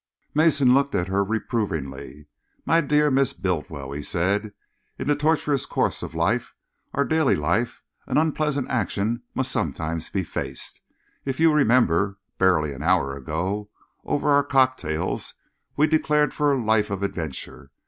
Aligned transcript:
Mason 0.33 0.73
looked 0.73 0.95
at 0.95 1.09
her 1.09 1.23
reprovingly. 1.23 2.25
"My 2.65 2.81
dear 2.81 3.11
Miss 3.11 3.33
Bultiwell," 3.33 3.91
he 3.95 4.01
said, 4.01 4.51
"in 4.97 5.07
the 5.09 5.15
tortuous 5.15 5.67
course 5.67 6.01
of 6.01 6.15
life, 6.15 6.55
our 6.95 7.05
daily 7.05 7.35
life, 7.35 7.83
an 8.07 8.17
unpleasant 8.17 8.67
action 8.71 9.21
must 9.35 9.51
sometimes 9.51 10.09
be 10.09 10.23
faced. 10.23 10.81
If 11.23 11.39
you 11.39 11.53
remember, 11.53 12.17
barely 12.39 12.73
an 12.73 12.81
hour 12.81 13.15
ago, 13.15 13.69
over 14.03 14.29
our 14.31 14.43
cocktails, 14.43 15.35
we 15.77 15.85
declared 15.85 16.33
for 16.33 16.51
a 16.51 16.59
life 16.59 16.89
of 16.89 17.03
adventure. 17.03 17.69